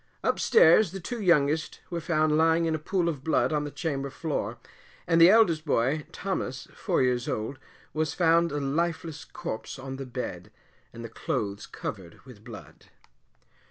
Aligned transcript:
Up 0.23 0.39
stairs 0.39 0.89
the 0.93 0.99
two 0.99 1.21
youngest 1.21 1.79
were 1.91 2.01
found 2.01 2.35
lying 2.35 2.65
in 2.65 2.73
a 2.73 2.79
pool 2.79 3.07
of 3.07 3.23
blood 3.23 3.53
on 3.53 3.65
the 3.65 3.69
chamber 3.69 4.09
floor, 4.09 4.57
and 5.05 5.21
the 5.21 5.29
eldest 5.29 5.63
boy, 5.63 6.07
Thomas, 6.11 6.67
four 6.73 7.03
years 7.03 7.29
old, 7.29 7.59
was 7.93 8.15
found 8.15 8.51
a 8.51 8.59
lifeless 8.59 9.23
corpse 9.23 9.77
on 9.77 9.97
the 9.97 10.07
bed, 10.07 10.49
and 10.91 11.05
the 11.05 11.07
clothes 11.07 11.67
covered 11.67 12.19
with 12.25 12.43
blood. 12.43 12.85